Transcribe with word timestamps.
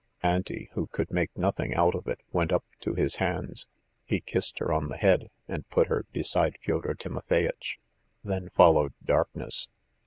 Auntie, 0.23 0.67
who 0.73 0.87
could 0.87 1.11
make 1.11 1.29
nothing 1.37 1.75
out 1.75 1.93
of 1.93 2.07
it, 2.07 2.21
went 2.31 2.51
up 2.51 2.65
to 2.79 2.95
his 2.95 3.17
hands, 3.17 3.67
he 4.03 4.19
kissed 4.19 4.57
her 4.57 4.73
on 4.73 4.87
the 4.87 4.97
head, 4.97 5.29
and 5.47 5.69
put 5.69 5.89
her 5.89 6.07
beside 6.11 6.57
Fyodor 6.63 6.95
Timofeyitch. 6.95 7.77
Then 8.23 8.49
followed 8.49 8.93
darkness. 9.05 9.69